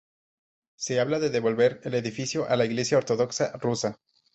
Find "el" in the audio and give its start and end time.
1.83-1.93